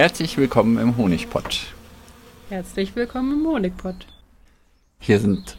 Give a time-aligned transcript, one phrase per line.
[0.00, 1.74] Herzlich willkommen im Honigpott.
[2.48, 4.06] Herzlich willkommen im Honigpott.
[4.98, 5.58] Hier sind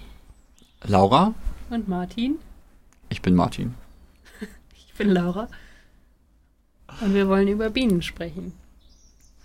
[0.81, 1.35] Laura.
[1.69, 2.39] Und Martin.
[3.09, 3.75] Ich bin Martin.
[4.75, 5.47] ich bin Laura.
[7.01, 8.53] Und wir wollen über Bienen sprechen.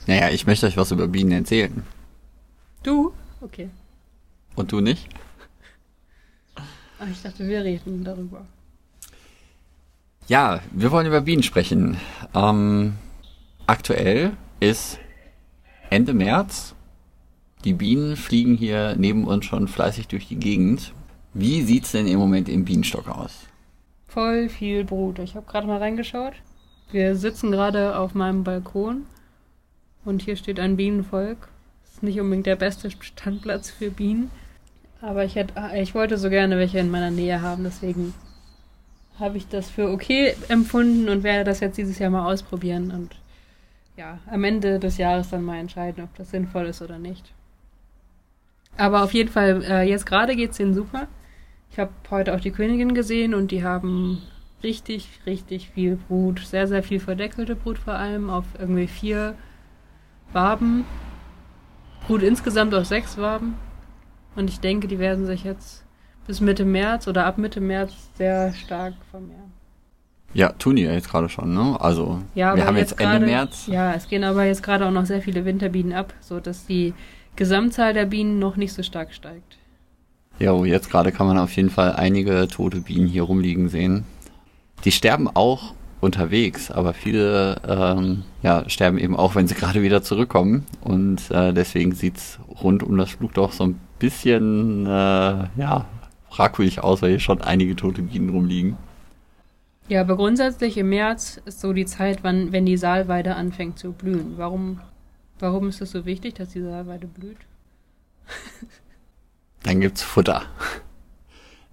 [0.07, 1.83] Naja, ich möchte euch was über Bienen erzählen.
[2.83, 3.13] Du?
[3.43, 3.69] Okay.
[4.55, 5.11] Und du nicht?
[6.55, 8.47] Ach, ich dachte, wir reden darüber.
[10.27, 11.99] Ja, wir wollen über Bienen sprechen.
[12.35, 12.95] Ähm,
[13.67, 14.99] aktuell ist
[15.91, 16.75] Ende März.
[17.65, 20.93] Die Bienen fliegen hier neben uns schon fleißig durch die Gegend.
[21.35, 23.47] Wie sieht's denn im Moment im Bienenstock aus?
[24.09, 25.19] Voll viel Brut.
[25.19, 26.35] Ich habe gerade mal reingeschaut.
[26.91, 29.07] Wir sitzen gerade auf meinem Balkon
[30.05, 31.49] und hier steht ein Bienenvolk.
[31.85, 34.31] Ist nicht unbedingt der beste Standplatz für Bienen,
[35.01, 38.15] aber ich hätte, ich wollte so gerne welche in meiner Nähe haben, deswegen
[39.19, 43.17] habe ich das für okay empfunden und werde das jetzt dieses Jahr mal ausprobieren und
[43.97, 47.33] ja, am Ende des Jahres dann mal entscheiden, ob das sinnvoll ist oder nicht.
[48.77, 51.09] Aber auf jeden Fall, äh, jetzt gerade geht es denen super.
[51.71, 54.23] Ich habe heute auch die Königin gesehen und die haben
[54.63, 56.41] richtig, richtig viel Brut.
[56.41, 59.35] Sehr, sehr viel verdeckelte Brut vor allem auf irgendwie vier
[60.33, 60.85] Waben.
[62.07, 63.57] Brut insgesamt auf sechs Waben.
[64.35, 65.85] Und ich denke, die werden sich jetzt
[66.27, 69.56] bis Mitte März oder ab Mitte März sehr stark vermehren.
[70.37, 71.81] Ja, tun die ja jetzt gerade schon, ne?
[71.81, 73.69] Also ja, wir haben jetzt, jetzt Ende grade, März.
[73.69, 76.93] Ja, es gehen aber jetzt gerade auch noch sehr viele Winterbienen ab, sodass die
[77.37, 79.57] Gesamtzahl der Bienen noch nicht so stark steigt.
[80.39, 84.05] Ja, jetzt gerade kann man auf jeden Fall einige tote Bienen hier rumliegen sehen.
[84.85, 90.03] Die sterben auch unterwegs, aber viele ähm, ja, sterben eben auch, wenn sie gerade wieder
[90.03, 90.67] zurückkommen.
[90.83, 94.89] Und äh, deswegen sieht's rund um das Flugdorf so ein bisschen äh,
[95.57, 95.87] ja,
[96.29, 98.77] fragwürdig aus, weil hier schon einige tote Bienen rumliegen.
[99.89, 103.93] Ja, aber grundsätzlich im März ist so die Zeit, wann, wenn die Saalweide anfängt zu
[103.93, 104.35] blühen.
[104.37, 104.81] Warum,
[105.39, 107.39] warum ist es so wichtig, dass die Saalweide blüht?
[109.63, 110.43] Dann gibt's Futter.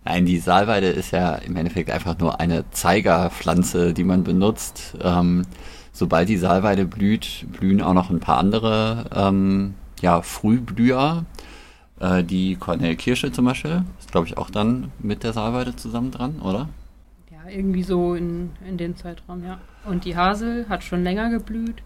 [0.06, 4.96] Nein, die Saalweide ist ja im Endeffekt einfach nur eine Zeigerpflanze, die man benutzt.
[5.02, 5.44] Ähm,
[5.92, 11.26] sobald die Saalweide blüht, blühen auch noch ein paar andere ähm, ja, Frühblüher.
[12.00, 16.42] Äh, die Kornelkirsche zum Beispiel ist, glaube ich, auch dann mit der Saalweide zusammen dran,
[16.42, 16.70] oder?
[17.54, 19.60] Irgendwie so in, in den Zeitraum, ja.
[19.86, 21.84] Und die Hasel hat schon länger geblüht.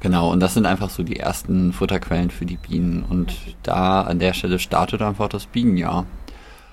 [0.00, 3.04] Genau, und das sind einfach so die ersten Futterquellen für die Bienen.
[3.04, 6.06] Und da an der Stelle startet einfach das Bienenjahr.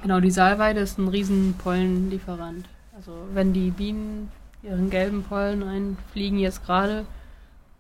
[0.02, 2.66] Genau, die Saalweide ist ein riesen Pollenlieferant.
[2.96, 4.32] Also wenn die Bienen
[4.64, 7.06] ihren gelben Pollen einfliegen jetzt gerade,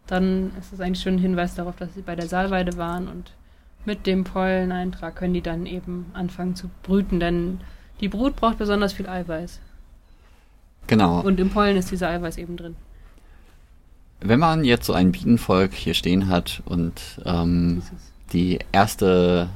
[0.05, 3.31] dann ist das eigentlich schon ein Hinweis darauf, dass sie bei der Saalweide waren und
[3.85, 7.61] mit dem Polleneintrag können die dann eben anfangen zu brüten, denn
[8.01, 9.59] die Brut braucht besonders viel Eiweiß.
[10.89, 11.21] Genau.
[11.21, 12.75] Und im Pollen ist dieser Eiweiß eben drin.
[14.21, 17.83] Wenn man jetzt so ein Bienenvolk hier stehen hat und ähm,
[18.33, 19.49] die erste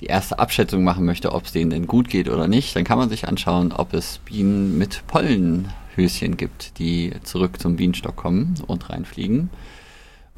[0.00, 2.98] die erste Abschätzung machen möchte, ob es denen denn gut geht oder nicht, dann kann
[2.98, 8.90] man sich anschauen, ob es Bienen mit Pollenhöschen gibt, die zurück zum Bienenstock kommen und
[8.90, 9.48] reinfliegen.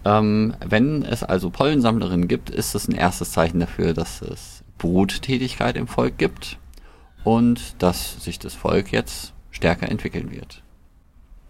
[0.04, 5.76] Ähm, wenn es also Pollensammlerinnen gibt, ist das ein erstes Zeichen dafür, dass es Bruttätigkeit
[5.76, 6.58] im Volk gibt
[7.24, 10.62] und dass sich das Volk jetzt stärker entwickeln wird.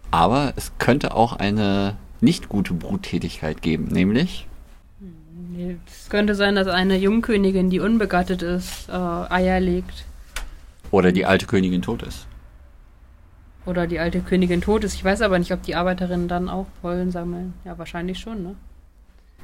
[0.09, 4.47] Aber es könnte auch eine nicht gute Bruttätigkeit geben, nämlich
[5.87, 10.05] es könnte sein, dass eine Jungkönigin, die unbegattet ist, äh, Eier legt.
[10.91, 12.27] Oder die alte Königin tot ist.
[13.65, 14.93] Oder die alte Königin tot ist.
[14.93, 17.53] Ich weiß aber nicht, ob die Arbeiterinnen dann auch Pollen sammeln.
[17.65, 18.55] Ja, wahrscheinlich schon, ne?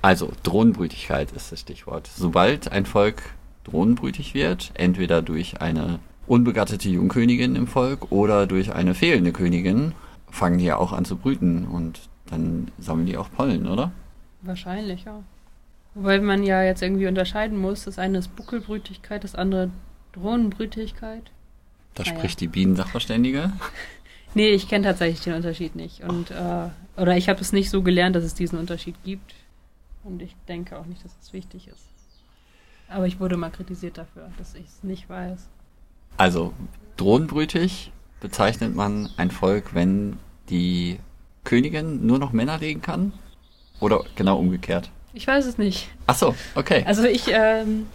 [0.01, 2.09] Also, Drohnenbrütigkeit ist das Stichwort.
[2.13, 3.21] Sobald ein Volk
[3.63, 9.93] drohnenbrütig wird, entweder durch eine unbegattete Jungkönigin im Volk oder durch eine fehlende Königin,
[10.29, 13.91] fangen die ja auch an zu brüten und dann sammeln die auch Pollen, oder?
[14.41, 15.21] Wahrscheinlich, ja.
[15.95, 19.69] Wobei man ja jetzt irgendwie unterscheiden muss, das eine ist Buckelbrütigkeit, das andere
[20.13, 21.31] Drohnenbrütigkeit.
[21.93, 22.17] Da naja.
[22.17, 23.51] spricht die Bienensachverständige.
[24.33, 26.01] nee, ich kenne tatsächlich den Unterschied nicht.
[26.03, 29.35] Und, äh, oder ich habe es nicht so gelernt, dass es diesen Unterschied gibt.
[30.03, 31.87] Und ich denke auch nicht, dass es wichtig ist.
[32.89, 35.47] Aber ich wurde mal kritisiert dafür, dass ich es nicht weiß.
[36.17, 36.53] Also,
[36.97, 40.17] drohnenbrütig bezeichnet man ein Volk, wenn
[40.49, 40.99] die
[41.43, 43.13] Königin nur noch Männer legen kann?
[43.79, 44.89] Oder genau umgekehrt?
[45.13, 45.89] Ich weiß es nicht.
[46.07, 46.83] Ach so, okay.
[46.87, 47.85] Also ich, ähm,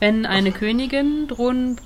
[0.00, 1.80] wenn eine Königin Drohnen,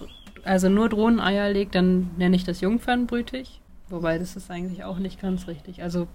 [0.44, 3.60] also nur Drohneneier legt, dann nenne ich das Jungfernbrütig.
[3.88, 5.82] Wobei das ist eigentlich auch nicht ganz richtig.
[5.82, 6.08] Also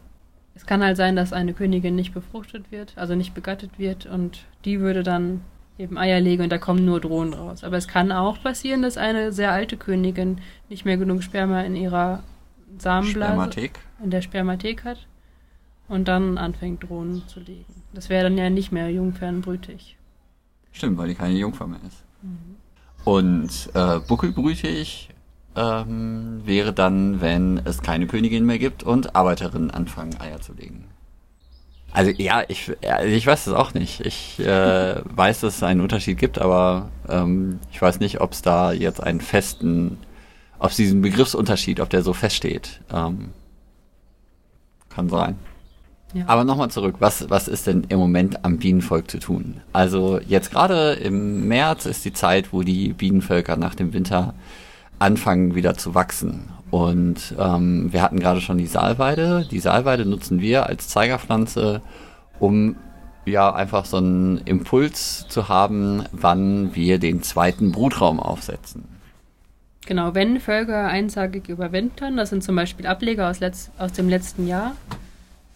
[0.55, 4.45] es kann halt sein, dass eine Königin nicht befruchtet wird, also nicht begattet wird und
[4.63, 5.41] die würde dann
[5.77, 7.63] eben Eier legen und da kommen nur Drohnen raus.
[7.63, 10.39] Aber es kann auch passieren, dass eine sehr alte Königin
[10.69, 12.23] nicht mehr genug Sperma in ihrer
[12.77, 13.79] Samenblase, Spermathek.
[14.03, 15.07] in der Spermathek hat
[15.87, 17.83] und dann anfängt Drohnen zu legen.
[17.93, 19.97] Das wäre dann ja nicht mehr jungfernbrütig.
[20.71, 22.03] Stimmt, weil die keine Jungfer mehr ist.
[22.21, 22.55] Mhm.
[23.05, 25.09] Und äh, buckelbrütig
[25.55, 30.85] ähm, wäre dann, wenn es keine Königin mehr gibt und Arbeiterinnen anfangen, Eier zu legen.
[31.95, 32.71] Also ja, ich,
[33.07, 34.01] ich weiß es auch nicht.
[34.01, 38.41] Ich äh, weiß, dass es einen Unterschied gibt, aber ähm, ich weiß nicht, ob es
[38.41, 39.97] da jetzt einen festen,
[40.59, 42.81] ob es diesen Begriffsunterschied, ob der so feststeht.
[42.93, 43.29] Ähm,
[44.89, 45.37] kann sein.
[46.13, 46.25] Ja.
[46.27, 49.61] Aber nochmal zurück, was, was ist denn im Moment am Bienenvolk zu tun?
[49.71, 54.33] Also jetzt gerade im März ist die Zeit, wo die Bienenvölker nach dem Winter
[54.99, 56.49] anfangen wieder zu wachsen.
[56.71, 59.47] Und ähm, wir hatten gerade schon die Saalweide.
[59.49, 61.81] Die Saalweide nutzen wir als Zeigerpflanze,
[62.39, 62.75] um
[63.25, 68.83] ja einfach so einen Impuls zu haben, wann wir den zweiten Brutraum aufsetzen.
[69.85, 74.47] Genau, wenn Völker einsagig überwintern, das sind zum Beispiel Ableger aus, letzt, aus dem letzten
[74.47, 74.75] Jahr,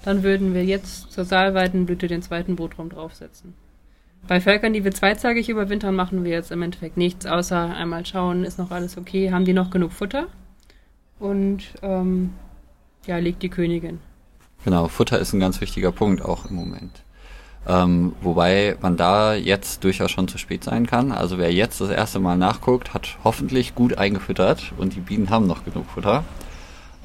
[0.04, 3.54] dann würden wir jetzt zur Saalweidenblüte den zweiten Brutraum draufsetzen.
[4.28, 8.44] Bei Völkern, die wir zweizagig überwintern, machen wir jetzt im Endeffekt nichts, außer einmal schauen,
[8.44, 10.28] ist noch alles okay, haben die noch genug Futter?
[11.20, 12.34] Und ähm,
[13.06, 14.00] ja, legt die Königin.
[14.64, 17.04] Genau, Futter ist ein ganz wichtiger Punkt auch im Moment.
[17.68, 21.12] Ähm, wobei man da jetzt durchaus schon zu spät sein kann.
[21.12, 25.48] Also wer jetzt das erste Mal nachguckt, hat hoffentlich gut eingefüttert und die Bienen haben
[25.48, 26.24] noch genug Futter.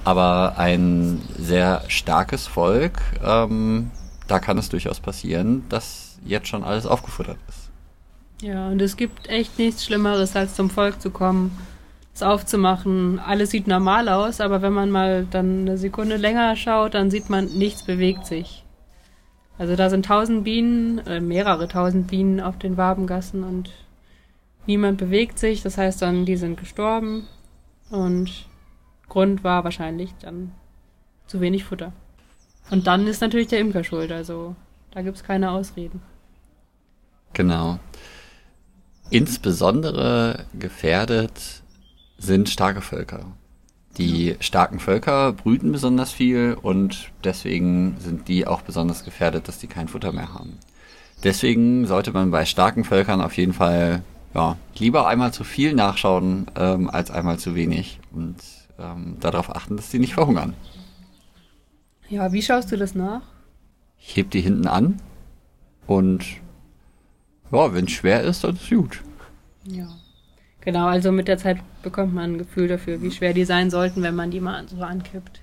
[0.05, 3.90] Aber ein sehr starkes Volk, ähm,
[4.26, 7.70] da kann es durchaus passieren, dass jetzt schon alles aufgefuttert ist.
[8.43, 11.56] Ja, und es gibt echt nichts Schlimmeres, als zum Volk zu kommen,
[12.14, 13.19] es aufzumachen.
[13.19, 17.28] Alles sieht normal aus, aber wenn man mal dann eine Sekunde länger schaut, dann sieht
[17.28, 18.64] man, nichts bewegt sich.
[19.58, 23.70] Also da sind tausend Bienen, äh, mehrere tausend Bienen auf den Wabengassen und
[24.66, 25.62] niemand bewegt sich.
[25.62, 27.26] Das heißt dann, die sind gestorben
[27.90, 28.46] und
[29.08, 30.52] Grund war wahrscheinlich dann
[31.26, 31.93] zu wenig Futter.
[32.70, 34.56] Und dann ist natürlich der Imker schuld, also
[34.93, 36.00] da gibt es keine Ausreden.
[37.32, 37.78] Genau.
[39.11, 41.63] Insbesondere gefährdet
[42.19, 43.26] sind starke Völker.
[43.99, 49.69] Die starken Völker brüten besonders viel und deswegen sind die auch besonders gefährdet, dass die
[49.69, 50.58] kein Futter mehr haben.
[51.22, 54.02] Deswegen sollte man bei starken Völkern auf jeden Fall
[54.34, 58.37] ja, lieber einmal zu viel nachschauen ähm, als einmal zu wenig und
[58.78, 60.55] ähm, darauf achten, dass die nicht verhungern.
[62.08, 63.22] Ja, wie schaust du das nach?
[63.99, 65.00] Ich heb die hinten an
[65.87, 66.25] und
[67.52, 69.02] ja, wenn es schwer ist, dann ist es gut.
[69.64, 69.88] Ja.
[70.64, 74.02] Genau, also mit der Zeit bekommt man ein Gefühl dafür, wie schwer die sein sollten,
[74.02, 75.40] wenn man die mal so ankippt.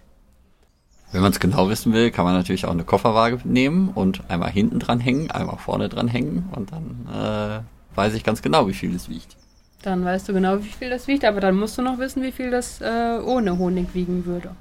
[1.12, 4.50] Wenn man es genau wissen will, kann man natürlich auch eine Kofferwaage nehmen und einmal
[4.50, 8.74] hinten dran hängen, einmal vorne dran hängen und dann äh, weiß ich ganz genau, wie
[8.74, 9.36] viel es wiegt.
[9.84, 12.32] Dann weißt du genau, wie viel das wiegt, aber dann musst du noch wissen, wie
[12.32, 14.56] viel das äh, ohne Honig wiegen würde.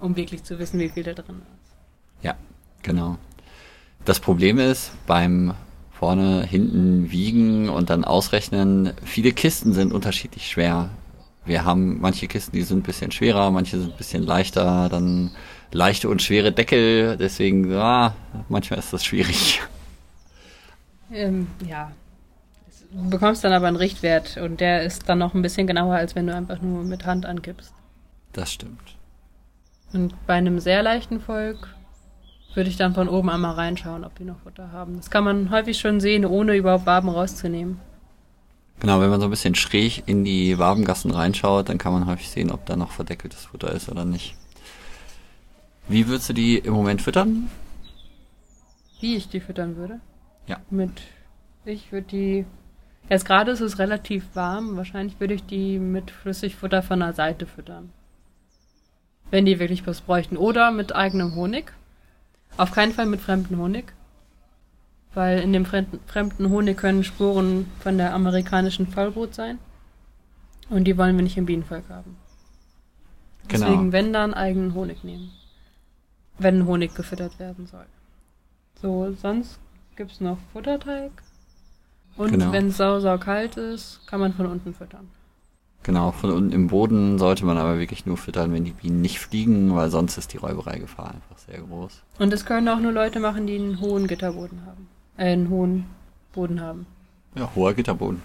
[0.00, 2.24] Um wirklich zu wissen, wie viel da drin ist.
[2.24, 2.34] Ja,
[2.82, 3.16] genau.
[4.04, 5.54] Das Problem ist, beim
[6.02, 10.90] vorne, hinten wiegen und dann ausrechnen, viele Kisten sind unterschiedlich schwer.
[11.44, 15.30] Wir haben manche Kisten, die sind ein bisschen schwerer, manche sind ein bisschen leichter, dann
[15.70, 18.16] leichte und schwere Deckel, deswegen, ja,
[18.48, 19.60] manchmal ist das schwierig.
[21.12, 21.92] Ähm, ja,
[22.90, 26.16] Du bekommst dann aber einen Richtwert und der ist dann noch ein bisschen genauer, als
[26.16, 27.72] wenn du einfach nur mit Hand ankippst.
[28.32, 28.96] Das stimmt.
[29.92, 31.68] Und bei einem sehr leichten Volk
[32.56, 34.96] würde ich dann von oben einmal reinschauen, ob die noch Futter haben.
[34.96, 37.80] Das kann man häufig schon sehen, ohne überhaupt Waben rauszunehmen.
[38.80, 42.30] Genau, wenn man so ein bisschen schräg in die Wabengassen reinschaut, dann kann man häufig
[42.30, 44.34] sehen, ob da noch verdeckeltes Futter ist oder nicht.
[45.88, 47.48] Wie würdest du die im Moment füttern?
[49.00, 50.00] Wie ich die füttern würde?
[50.46, 50.58] Ja.
[50.70, 51.02] Mit,
[51.64, 52.46] ich würde die
[53.08, 54.76] Jetzt gerade ist es relativ warm.
[54.76, 57.90] Wahrscheinlich würde ich die mit Flüssigfutter von der Seite füttern.
[59.30, 60.36] Wenn die wirklich was bräuchten.
[60.36, 61.72] Oder mit eigenem Honig.
[62.56, 63.92] Auf keinen Fall mit fremdem Honig.
[65.14, 69.58] Weil in dem fremden Honig können Spuren von der amerikanischen Vollbrut sein.
[70.70, 72.16] Und die wollen wir nicht im Bienenvolk haben.
[73.48, 73.66] Genau.
[73.66, 75.32] Deswegen, wenn dann eigenen Honig nehmen.
[76.38, 77.86] Wenn Honig gefüttert werden soll.
[78.80, 79.60] So, sonst
[79.96, 81.12] gibt es noch Futterteig.
[82.16, 82.52] Und genau.
[82.52, 85.10] wenn es sau, sau kalt ist, kann man von unten füttern.
[85.82, 89.18] Genau, von unten im Boden sollte man aber wirklich nur füttern, wenn die Bienen nicht
[89.18, 92.02] fliegen, weil sonst ist die Räubereigefahr einfach sehr groß.
[92.18, 94.88] Und das können auch nur Leute machen, die einen hohen Gitterboden haben.
[95.16, 95.86] Äh, einen hohen
[96.32, 96.86] Boden haben.
[97.34, 98.22] Ja, hoher Gitterboden.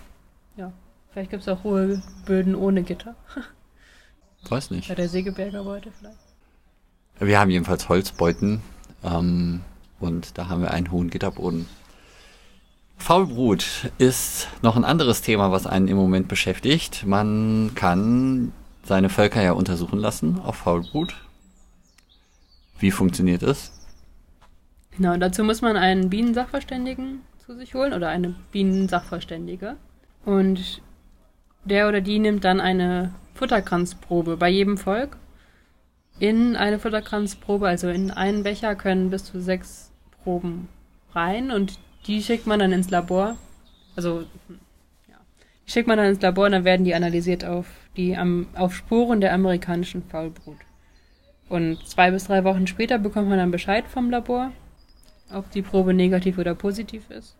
[0.56, 0.72] Ja.
[1.12, 3.16] Vielleicht gibt es auch hohe Böden ohne Gitter.
[4.50, 4.90] Weiß nicht.
[4.90, 6.18] Bei der Sägebergerbeute vielleicht.
[7.20, 8.62] Wir haben jedenfalls Holzbeuten
[9.04, 9.62] ähm,
[10.00, 11.66] und da haben wir einen hohen Gitterboden.
[13.08, 17.06] Faulbrut ist noch ein anderes Thema, was einen im Moment beschäftigt.
[17.06, 18.52] Man kann
[18.84, 21.16] seine Völker ja untersuchen lassen auf Faulbrut.
[22.80, 23.72] Wie funktioniert das?
[24.98, 29.78] Genau, dazu muss man einen Bienensachverständigen zu sich holen oder eine Bienensachverständige.
[30.26, 30.82] Und
[31.64, 35.16] der oder die nimmt dann eine Futterkranzprobe bei jedem Volk.
[36.20, 40.68] In eine Futterkranzprobe, also in einen Becher, können bis zu sechs Proben
[41.14, 43.36] rein und die schickt man dann ins Labor.
[43.96, 44.22] Also,
[45.08, 45.18] ja,
[45.66, 48.18] die schickt man dann ins Labor und dann werden die analysiert auf, die,
[48.56, 50.58] auf Spuren der amerikanischen Faulbrut.
[51.50, 54.52] Und zwei bis drei Wochen später bekommt man dann Bescheid vom Labor,
[55.34, 57.36] ob die Probe negativ oder positiv ist.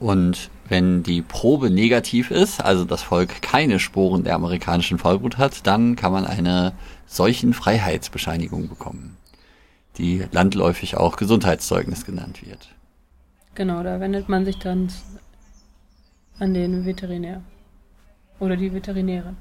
[0.00, 5.66] Und wenn die Probe negativ ist, also das Volk keine Sporen der amerikanischen Faulbrut hat,
[5.66, 6.72] dann kann man eine
[7.06, 9.16] solchen Freiheitsbescheinigung bekommen,
[9.98, 12.73] die landläufig auch Gesundheitszeugnis genannt wird.
[13.54, 14.88] Genau, da wendet man sich dann
[16.38, 17.42] an den Veterinär
[18.40, 19.36] oder die Veterinärin.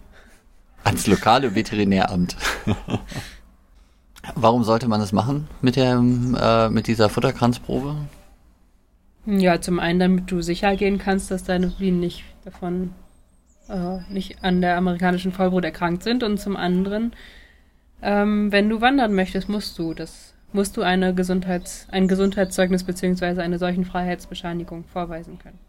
[0.83, 2.35] Ans lokale Veterinäramt.
[4.35, 7.95] Warum sollte man das machen mit, dem, äh, mit dieser Futterkranzprobe?
[9.25, 12.93] Ja, zum einen, damit du sicher gehen kannst, dass deine Bienen nicht davon
[13.69, 17.13] äh, nicht an der amerikanischen Vollbrut erkrankt sind und zum anderen,
[18.01, 23.41] ähm, wenn du wandern möchtest, musst du das musst du eine Gesundheits, ein Gesundheitszeugnis beziehungsweise
[23.41, 25.59] eine solchen Freiheitsbescheinigung vorweisen können.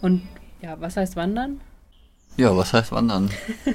[0.00, 0.22] Und
[0.60, 1.60] ja, was heißt wandern?
[2.36, 3.30] Ja, was heißt wandern?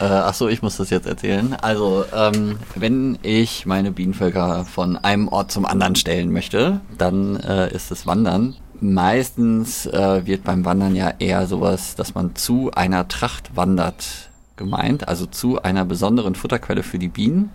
[0.00, 1.54] Äh, ach so, ich muss das jetzt erzählen.
[1.60, 7.74] Also, ähm, wenn ich meine Bienenvölker von einem Ort zum anderen stellen möchte, dann äh,
[7.74, 8.54] ist es Wandern.
[8.80, 15.08] Meistens äh, wird beim Wandern ja eher sowas, dass man zu einer Tracht wandert, gemeint,
[15.08, 17.50] also zu einer besonderen Futterquelle für die Bienen,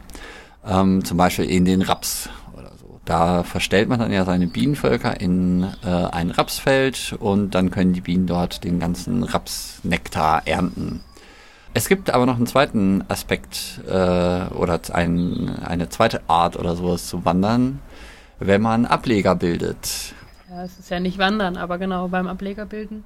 [0.67, 2.99] ähm, zum Beispiel in den Raps oder so.
[3.05, 8.01] Da verstellt man dann ja seine Bienenvölker in äh, ein Rapsfeld und dann können die
[8.01, 11.01] Bienen dort den ganzen Rapsnektar ernten.
[11.75, 17.07] Es gibt aber noch einen zweiten Aspekt äh, oder ein, eine zweite Art oder sowas
[17.07, 17.79] zu wandern,
[18.39, 20.13] wenn man Ableger bildet.
[20.49, 23.03] Ja, es ist ja nicht wandern, aber genau beim Ableger bilden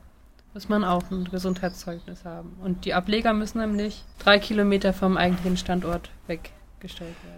[0.58, 2.58] muss man auch ein Gesundheitszeugnis haben.
[2.64, 7.37] Und die Ableger müssen nämlich drei Kilometer vom eigentlichen Standort weggestellt werden.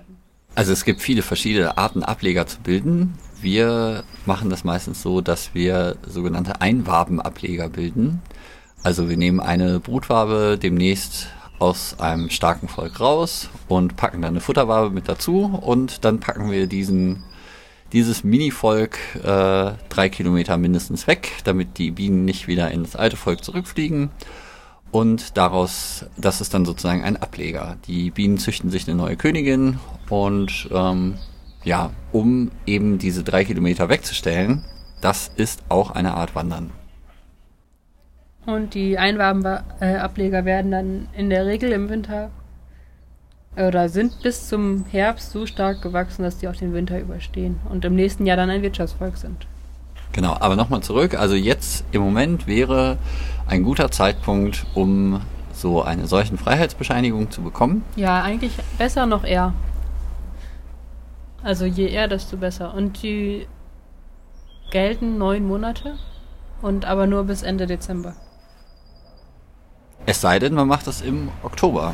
[0.60, 3.13] Also es gibt viele verschiedene Arten, Ableger zu bilden.
[3.42, 8.22] Wir machen das meistens so, dass wir sogenannte Einwabenableger bilden.
[8.84, 11.28] Also wir nehmen eine Brutwabe demnächst
[11.60, 16.51] aus einem starken Volk raus und packen dann eine Futterwabe mit dazu und dann packen
[16.51, 17.24] wir diesen
[17.94, 23.46] dieses Mini-Volk äh, drei Kilometer mindestens weg, damit die Bienen nicht wieder ins alte Volk
[23.46, 24.12] zurückfliegen.
[24.92, 27.78] Und daraus, das ist dann sozusagen ein Ableger.
[27.88, 31.16] Die Bienen züchten sich eine neue Königin und ähm,
[31.63, 34.63] ja, um eben diese drei Kilometer wegzustellen,
[35.01, 36.72] das ist auch eine Art Wandern.
[38.46, 42.32] Und die Einwabenableger werden dann in der Regel im Winter
[43.56, 47.84] oder sind bis zum Herbst so stark gewachsen, dass die auch den Winter überstehen und
[47.86, 49.48] im nächsten Jahr dann ein Wirtschaftsvolk sind.
[50.13, 51.16] Genau, aber nochmal zurück.
[51.16, 52.98] Also jetzt im Moment wäre
[53.48, 55.22] ein guter Zeitpunkt, um
[55.54, 57.84] so eine solchen Freiheitsbescheinigung zu bekommen.
[57.96, 59.54] Ja, eigentlich besser noch eher.
[61.43, 62.74] Also je eher, desto besser.
[62.74, 63.48] Und die
[64.72, 65.96] gelten neun Monate
[66.62, 68.15] und aber nur bis Ende Dezember.
[70.05, 71.93] Es sei denn, man macht das im Oktober.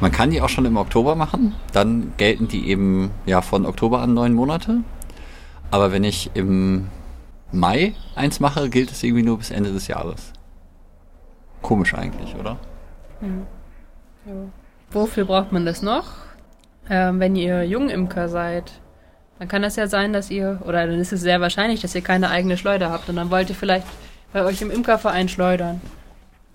[0.00, 1.54] Man kann die auch schon im Oktober machen.
[1.72, 4.78] Dann gelten die eben ja von Oktober an neun Monate.
[5.70, 6.88] Aber wenn ich im
[7.52, 10.32] Mai eins mache, gilt es irgendwie nur bis Ende des Jahres.
[11.62, 12.58] Komisch eigentlich, oder?
[13.20, 13.46] Hm.
[14.24, 14.32] Ja.
[14.90, 16.06] Wofür braucht man das noch?
[16.90, 18.72] Ähm, wenn ihr Jungimker seid,
[19.38, 22.02] dann kann das ja sein, dass ihr, oder dann ist es sehr wahrscheinlich, dass ihr
[22.02, 23.86] keine eigene Schleuder habt und dann wollt ihr vielleicht
[24.32, 25.80] bei euch im Imkerverein schleudern.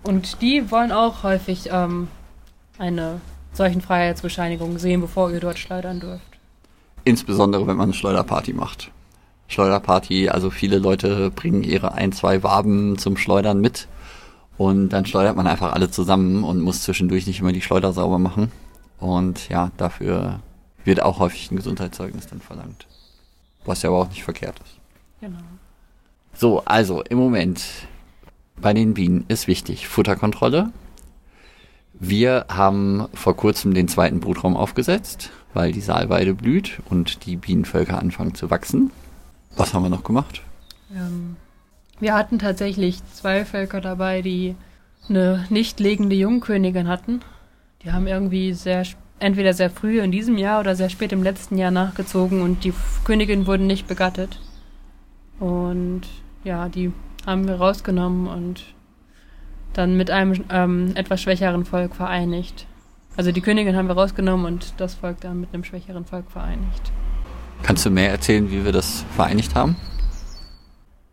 [0.04, 2.08] Und die wollen auch häufig ähm,
[2.78, 3.20] eine
[3.52, 6.22] solchen Freiheitsbescheinigung sehen, bevor ihr dort schleudern dürft.
[7.04, 8.90] Insbesondere, wenn man eine Schleuderparty macht.
[9.48, 13.88] Schleuderparty, also viele Leute bringen ihre ein, zwei Waben zum Schleudern mit
[14.58, 18.18] und dann schleudert man einfach alle zusammen und muss zwischendurch nicht immer die Schleuder sauber
[18.18, 18.52] machen.
[18.98, 20.40] Und ja, dafür
[20.84, 22.86] wird auch häufig ein Gesundheitszeugnis dann verlangt.
[23.64, 24.76] Was ja aber auch nicht verkehrt ist.
[25.20, 25.38] Genau.
[26.34, 27.62] So, also im Moment
[28.60, 30.70] bei den Bienen ist wichtig Futterkontrolle.
[31.94, 37.98] Wir haben vor kurzem den zweiten Brutraum aufgesetzt, weil die Saalweide blüht und die Bienenvölker
[37.98, 38.90] anfangen zu wachsen.
[39.56, 40.42] Was haben wir noch gemacht?
[40.94, 41.36] Ähm,
[41.98, 44.54] wir hatten tatsächlich zwei Völker dabei, die
[45.08, 47.20] eine nicht legende Jungkönigin hatten.
[47.86, 48.82] Die haben irgendwie sehr
[49.20, 52.74] entweder sehr früh in diesem Jahr oder sehr spät im letzten Jahr nachgezogen und die
[53.04, 54.40] Königin wurden nicht begattet.
[55.38, 56.00] Und
[56.42, 56.92] ja, die
[57.24, 58.64] haben wir rausgenommen und
[59.72, 62.66] dann mit einem ähm, etwas schwächeren Volk vereinigt.
[63.16, 66.90] Also die Königin haben wir rausgenommen und das Volk dann mit einem schwächeren Volk vereinigt.
[67.62, 69.76] Kannst du mehr erzählen, wie wir das vereinigt haben?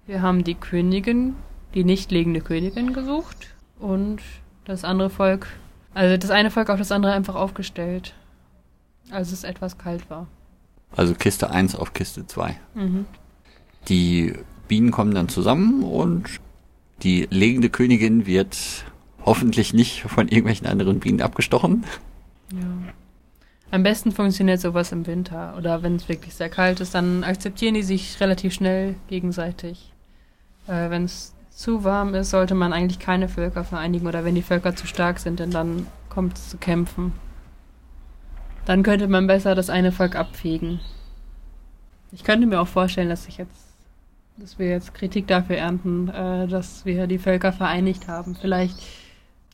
[0.08, 1.36] Wir haben die Königin,
[1.76, 4.24] die nicht legende Königin gesucht und
[4.66, 5.48] das andere Volk,
[5.94, 8.14] also das eine Volk auf das andere einfach aufgestellt,
[9.12, 10.28] als es etwas kalt war.
[10.96, 12.56] Also Kiste 1 auf Kiste 2.
[12.76, 13.06] Mhm.
[13.88, 14.34] Die
[14.68, 16.40] Bienen kommen dann zusammen und
[17.02, 18.58] die legende Königin wird
[19.26, 21.84] hoffentlich nicht von irgendwelchen anderen Bienen abgestochen.
[22.52, 22.94] Ja.
[23.72, 27.74] Am besten funktioniert sowas im Winter oder wenn es wirklich sehr kalt ist, dann akzeptieren
[27.74, 29.92] die sich relativ schnell gegenseitig.
[30.68, 34.42] Äh, wenn es zu warm ist, sollte man eigentlich keine Völker vereinigen oder wenn die
[34.42, 37.14] Völker zu stark sind, denn dann kommt es zu Kämpfen.
[38.66, 40.80] Dann könnte man besser das eine Volk abfegen.
[42.12, 43.66] Ich könnte mir auch vorstellen, dass ich jetzt,
[44.38, 48.36] dass wir jetzt Kritik dafür ernten, äh, dass wir die Völker vereinigt haben.
[48.36, 48.78] Vielleicht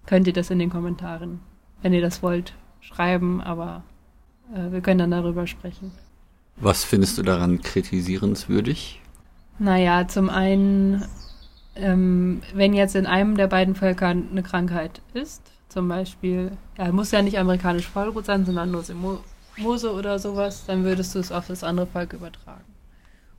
[0.06, 1.40] könnt ihr das in den Kommentaren,
[1.82, 3.84] wenn ihr das wollt, schreiben, aber
[4.54, 5.92] äh, wir können dann darüber sprechen.
[6.58, 9.02] Was findest du daran kritisierenswürdig?
[9.60, 11.06] Naja, zum einen,
[11.76, 17.12] ähm, wenn jetzt in einem der beiden Völker eine Krankheit ist, zum Beispiel, ja, muss
[17.12, 18.84] ja nicht amerikanisch Vollbrut sein, sondern nur
[19.58, 22.64] Mose oder sowas, dann würdest du es auf das andere Volk übertragen.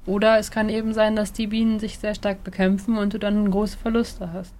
[0.07, 3.51] Oder es kann eben sein, dass die Bienen sich sehr stark bekämpfen und du dann
[3.51, 4.55] große Verluste hast.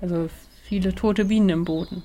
[0.00, 0.28] Also
[0.64, 2.02] viele tote Bienen im Boden.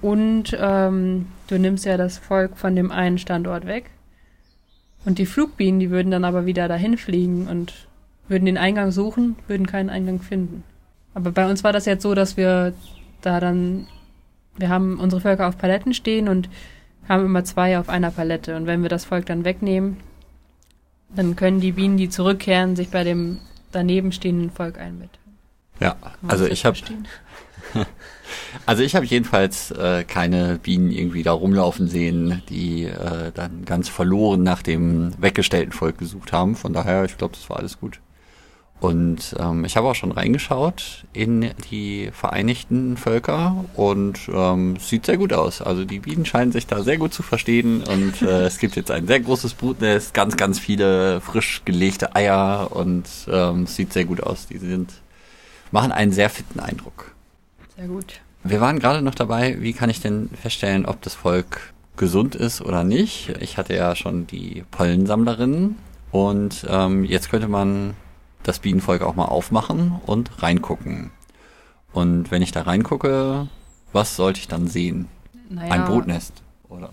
[0.00, 3.90] Und ähm, du nimmst ja das Volk von dem einen Standort weg.
[5.04, 7.87] Und die Flugbienen, die würden dann aber wieder dahin fliegen und
[8.28, 10.64] würden den Eingang suchen, würden keinen Eingang finden.
[11.14, 12.74] Aber bei uns war das jetzt so, dass wir
[13.22, 13.86] da dann,
[14.56, 16.48] wir haben unsere Völker auf Paletten stehen und
[17.08, 18.56] haben immer zwei auf einer Palette.
[18.56, 19.96] Und wenn wir das Volk dann wegnehmen,
[21.14, 23.38] dann können die Bienen, die zurückkehren, sich bei dem
[23.72, 25.18] daneben stehenden Volk einbetten.
[25.80, 25.96] Ja,
[26.28, 26.76] also ich habe
[28.66, 33.88] also ich habe jedenfalls äh, keine Bienen irgendwie da rumlaufen sehen, die äh, dann ganz
[33.88, 36.56] verloren nach dem weggestellten Volk gesucht haben.
[36.56, 38.00] Von daher, ich glaube, das war alles gut.
[38.80, 45.16] Und ähm, ich habe auch schon reingeschaut in die Vereinigten Völker und ähm, sieht sehr
[45.16, 45.60] gut aus.
[45.60, 48.92] Also die Bienen scheinen sich da sehr gut zu verstehen und äh, es gibt jetzt
[48.92, 54.22] ein sehr großes Brutnest, ganz, ganz viele frisch gelegte Eier und ähm, sieht sehr gut
[54.22, 54.46] aus.
[54.46, 54.92] Die sind
[55.72, 57.14] machen einen sehr fitten Eindruck.
[57.76, 58.20] Sehr gut.
[58.44, 62.60] Wir waren gerade noch dabei, wie kann ich denn feststellen, ob das Volk gesund ist
[62.60, 63.30] oder nicht.
[63.40, 65.76] Ich hatte ja schon die Pollensammlerinnen
[66.12, 67.94] und ähm, jetzt könnte man
[68.48, 71.10] das Bienenvolk auch mal aufmachen und reingucken.
[71.92, 73.48] Und wenn ich da reingucke,
[73.92, 75.08] was sollte ich dann sehen?
[75.48, 75.72] Naja.
[75.72, 76.90] Ein Brutnest, oder?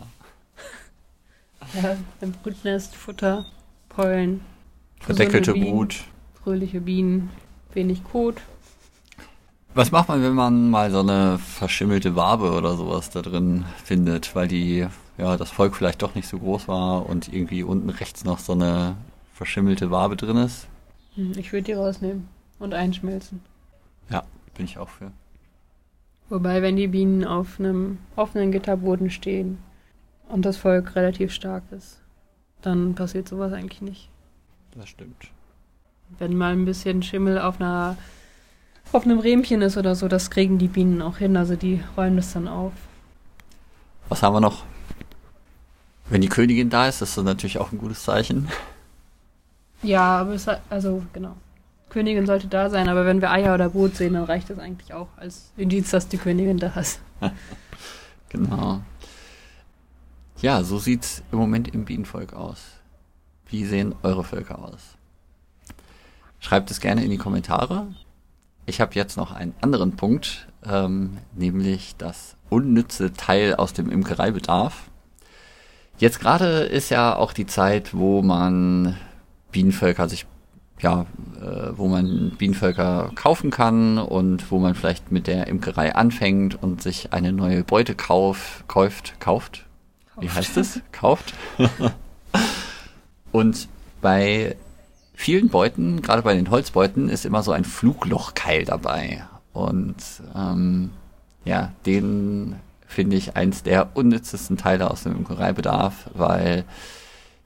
[1.81, 3.45] Ja, ein Brutnest, Futter,
[3.89, 4.41] Pollen.
[4.99, 6.03] Verdeckelte Bienen, Brut.
[6.43, 7.29] Fröhliche Bienen,
[7.73, 8.41] wenig Kot,
[9.75, 14.33] was macht man, wenn man mal so eine verschimmelte Wabe oder sowas da drin findet,
[14.33, 14.87] weil die,
[15.17, 18.53] ja, das Volk vielleicht doch nicht so groß war und irgendwie unten rechts noch so
[18.53, 18.95] eine
[19.33, 20.67] verschimmelte Wabe drin ist?
[21.15, 22.27] Hm, ich würde die rausnehmen
[22.59, 23.41] und einschmelzen.
[24.09, 24.23] Ja,
[24.55, 25.11] bin ich auch für.
[26.29, 29.59] Wobei, wenn die Bienen auf einem offenen Gitterboden stehen
[30.27, 32.01] und das Volk relativ stark ist,
[32.61, 34.09] dann passiert sowas eigentlich nicht.
[34.75, 35.29] Das stimmt.
[36.17, 37.97] Wenn mal ein bisschen Schimmel auf einer
[38.91, 41.35] auf einem Rähmchen ist oder so, das kriegen die Bienen auch hin.
[41.37, 42.73] Also die räumen das dann auf.
[44.09, 44.63] Was haben wir noch?
[46.09, 48.47] Wenn die Königin da ist, ist das natürlich auch ein gutes Zeichen.
[49.83, 51.35] Ja, aber es, also genau.
[51.89, 54.93] Königin sollte da sein, aber wenn wir Eier oder Brot sehen, dann reicht das eigentlich
[54.93, 56.99] auch als Indiz, dass die Königin da ist.
[58.29, 58.81] genau.
[60.41, 62.61] Ja, so sieht es im Moment im Bienenvolk aus.
[63.47, 64.97] Wie sehen eure Völker aus?
[66.39, 67.87] Schreibt es gerne in die Kommentare.
[68.65, 74.89] Ich habe jetzt noch einen anderen Punkt, ähm, nämlich das unnütze Teil aus dem Imkereibedarf.
[75.97, 78.97] Jetzt gerade ist ja auch die Zeit, wo man
[79.55, 80.25] Bienenvölker sich
[80.81, 81.05] ja,
[81.41, 86.81] äh, wo man Bienenvölker kaufen kann und wo man vielleicht mit der Imkerei anfängt und
[86.81, 89.65] sich eine neue Beute kauf, kauft, kauft.
[90.19, 90.81] Wie heißt es?
[90.91, 91.33] kauft.
[93.31, 93.69] und
[94.01, 94.57] bei
[95.13, 99.25] vielen Beuten, gerade bei den Holzbeuten, ist immer so ein Fluglochkeil dabei.
[99.53, 99.95] Und
[100.35, 100.89] ähm,
[101.45, 106.65] ja, den finde ich eins der unnützesten Teile aus dem Imkereibedarf, weil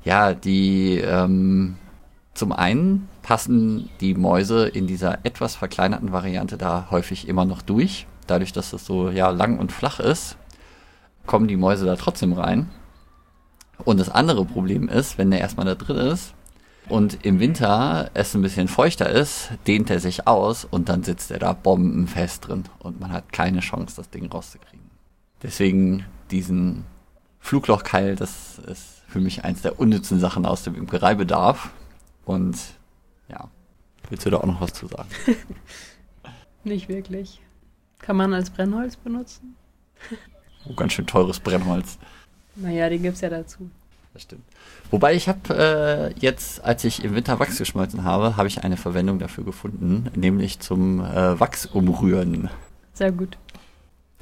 [0.04, 1.76] ja, die ähm,
[2.34, 8.08] zum einen passen die Mäuse in dieser etwas verkleinerten Variante da häufig immer noch durch.
[8.28, 10.38] Dadurch, dass es so ja lang und flach ist,
[11.26, 12.70] kommen die Mäuse da trotzdem rein.
[13.84, 16.34] Und das andere Problem ist, wenn der erstmal da drin ist,
[16.89, 21.30] und im Winter es ein bisschen feuchter ist, dehnt er sich aus und dann sitzt
[21.30, 24.89] er da bombenfest drin und man hat keine Chance, das Ding rauszukriegen.
[25.44, 26.86] Deswegen diesen
[27.39, 31.70] Fluglochkeil, das ist für mich eins der unnützen Sachen aus dem Imkereibedarf.
[32.30, 32.60] Und
[33.28, 33.50] ja,
[34.08, 35.10] willst du da auch noch was zu sagen?
[36.63, 37.42] Nicht wirklich.
[37.98, 39.56] Kann man als Brennholz benutzen?
[40.70, 41.98] Oh, ganz schön teures Brennholz.
[42.56, 43.72] Naja, die gibt's ja dazu.
[44.13, 44.44] Das stimmt.
[44.92, 48.78] Wobei ich habe äh, jetzt, als ich im Winter Wachs geschmolzen habe, habe ich eine
[48.78, 52.52] Verwendung dafür gefunden, nämlich zum äh, Wachs umrühren.
[52.94, 53.39] Sehr gut.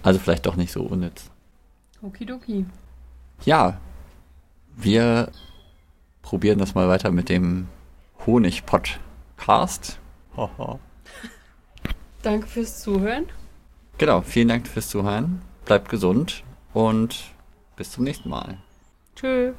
[0.02, 1.30] Also vielleicht doch nicht so unnütz.
[2.02, 2.66] Okidoki.
[3.44, 3.82] Ja,
[4.78, 5.30] wir
[6.22, 7.68] probieren das mal weiter mit dem
[8.28, 10.00] Honigpodcast.
[10.36, 10.80] Haha.
[12.22, 13.26] Danke fürs Zuhören.
[13.98, 15.42] Genau, vielen Dank fürs Zuhören.
[15.66, 17.34] Bleibt gesund und
[17.76, 18.60] bis zum nächsten Mal.
[19.16, 19.54] Tschö.